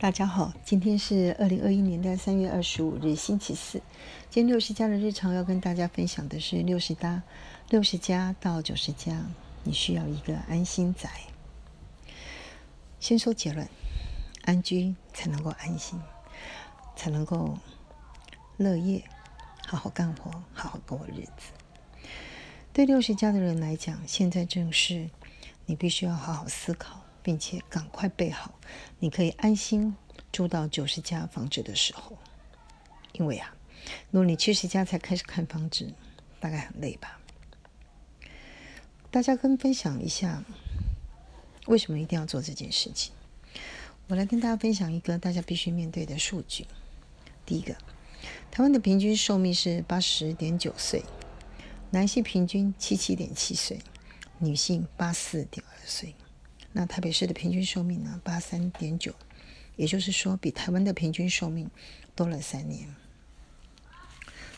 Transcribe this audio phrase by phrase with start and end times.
[0.00, 3.82] 大家好，今天是二零二一年的三月二十五日，星期四。
[4.30, 7.22] 今天六十加的日常要跟大家分享的是六十加
[7.68, 9.22] 六十加到九十加，
[9.62, 11.10] 你需要一个安心宅。
[12.98, 13.68] 先说结论，
[14.44, 16.00] 安居才能够安心，
[16.96, 17.58] 才能够
[18.56, 19.04] 乐业，
[19.66, 21.52] 好好干活，好好过日子。
[22.72, 25.10] 对六十加的人来讲，现在正是
[25.66, 27.02] 你必须要好好思考。
[27.22, 28.58] 并且赶快备好，
[28.98, 29.94] 你可以安心
[30.32, 32.16] 住到九十家房子的时候。
[33.12, 33.54] 因为啊，
[34.10, 35.92] 如果你七十家才开始看房子，
[36.38, 37.18] 大概很累吧。
[39.10, 40.44] 大家跟分享一下，
[41.66, 43.12] 为什么一定要做这件事情？
[44.06, 46.66] 我来跟大家分享一个大家必须面对的数据。
[47.44, 47.74] 第一个，
[48.50, 51.02] 台湾的平均寿命是八十点九岁，
[51.90, 53.80] 男性平均七七点七岁，
[54.38, 56.14] 女性八四点二岁。
[56.72, 58.20] 那台北市的平均寿命呢？
[58.22, 59.12] 八三点九，
[59.74, 61.68] 也就是说，比台湾的平均寿命
[62.14, 62.94] 多了三年。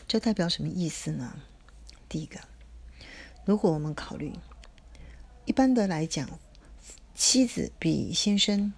[0.07, 1.39] 这代表什么意思呢？
[2.07, 2.39] 第一个，
[3.45, 4.31] 如果我们考虑
[5.45, 6.39] 一般的来讲，
[7.15, 8.71] 妻子比先生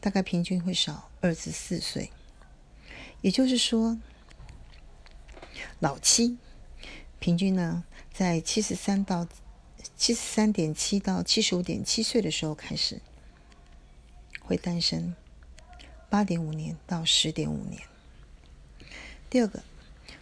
[0.00, 2.10] 大概平均会少二至四岁，
[3.20, 3.98] 也就是说，
[5.78, 6.38] 老妻
[7.20, 9.28] 平均呢在七十三到。
[9.98, 13.00] 七十三点七到七十五点七岁的时候开始
[14.40, 15.16] 会单身，
[16.08, 17.82] 八点五年到十点五年。
[19.28, 19.64] 第二个，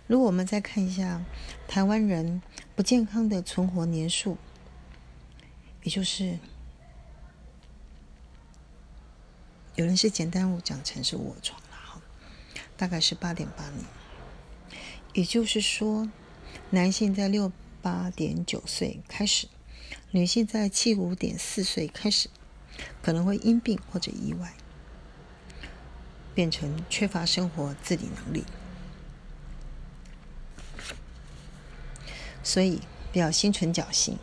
[0.07, 1.23] 如果我们再看一下
[1.69, 2.41] 台湾人
[2.75, 4.39] 不健康的存活年数，
[5.83, 6.39] 也就是
[9.75, 12.01] 有人是简单我讲成是卧床了哈，
[12.79, 13.85] 大概是八点八年。
[15.13, 16.11] 也就是说，
[16.71, 17.53] 男性在六。
[17.83, 19.47] 八点九岁开始，
[20.17, 22.31] 女性在七五点四岁开始，
[23.03, 24.55] 可能会因病或者意外，
[26.35, 28.43] 变成缺乏生活自理能力。
[32.43, 32.81] 所以
[33.13, 34.19] 不要心存侥幸，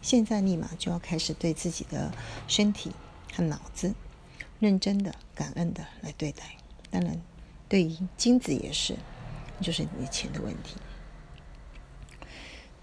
[0.00, 2.10] 现在立马就要开始对自己的
[2.48, 2.92] 身体
[3.34, 3.94] 和脑子
[4.58, 6.56] 认真的、感恩的来对待。
[6.90, 7.20] 当然，
[7.68, 8.96] 对于精子也是，
[9.60, 10.76] 就是你钱的问题。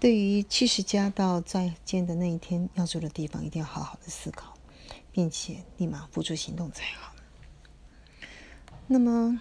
[0.02, 4.52] 对于七十加到再见的那一天要住的地方，一定要好好的思考，
[5.12, 7.14] 并且立马付诸行动才好。
[8.88, 9.40] 那么，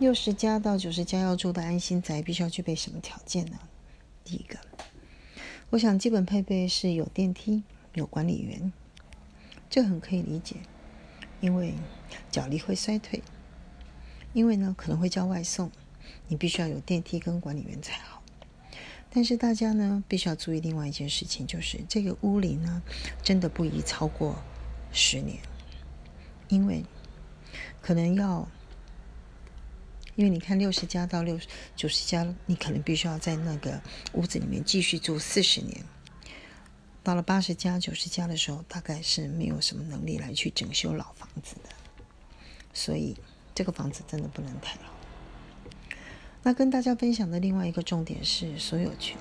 [0.00, 3.60] 六十加到九十加要住的安心宅，必须要具备什么条件呢？
[4.24, 4.58] 第一个，
[5.70, 7.62] 我想基本配备是有电梯、
[7.94, 8.72] 有管理员，
[9.70, 10.56] 这很可以理解，
[11.40, 11.74] 因为
[12.32, 13.22] 脚力会衰退，
[14.32, 15.70] 因为呢可能会叫外送，
[16.26, 18.17] 你必须要有电梯跟管理员才好。
[19.10, 22.82] 但是大家呢，必须要注意另外一件事情，就是这个屋龄呢，
[23.22, 24.36] 真的不宜超过
[24.92, 25.38] 十年，
[26.48, 26.84] 因为
[27.80, 28.46] 可能要，
[30.14, 31.40] 因为你看六十加到六
[31.74, 33.80] 九十加，你可能必须要在那个
[34.12, 35.84] 屋子里面继续住四十年，
[37.02, 41.70] 到了八十加、九十加的时候，大概是没有什么能力来去整修老房子的，
[42.74, 43.16] 所以
[43.54, 44.97] 这个房子真的不能太老。
[46.48, 49.18] 那跟大家分享的另外一个重点是所有权。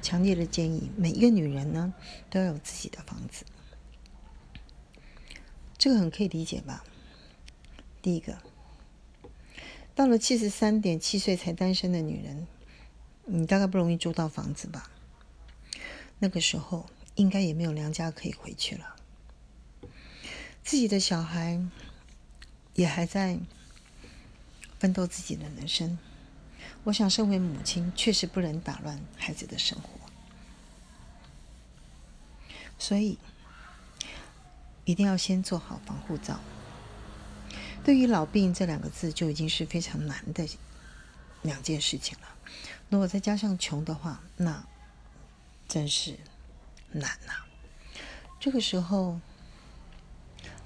[0.00, 1.92] 强烈的建议，每一个女人呢
[2.30, 3.44] 都要有自己的房子，
[5.76, 6.84] 这个很可以理解吧？
[8.00, 8.38] 第一个，
[9.96, 12.46] 到了七十三点七岁才单身的女人，
[13.24, 14.88] 你大概不容易租到房子吧？
[16.20, 16.86] 那个时候
[17.16, 18.94] 应该也没有娘家可以回去了，
[20.62, 21.60] 自己的小孩
[22.74, 23.40] 也还在。
[24.84, 25.98] 奋斗自己的人生，
[26.82, 29.88] 我想，身为母亲，确实不能打乱孩子的生活，
[32.78, 33.16] 所以
[34.84, 36.38] 一定要先做好防护罩。
[37.82, 40.46] 对于老病这两个字，就已经是非常难的
[41.40, 42.28] 两件事情了。
[42.90, 44.62] 如果再加上穷的话，那
[45.66, 46.18] 真是
[46.92, 47.32] 难呐。
[48.38, 49.18] 这个时候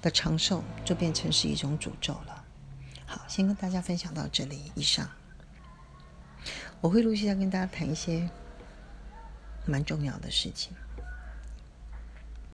[0.01, 2.38] 的长寿，就变成是一种诅咒了。
[3.11, 5.09] 好，先跟大家分享到这里以上。
[6.79, 8.29] 我会陆续再跟大家谈一些
[9.65, 10.71] 蛮重要的事情。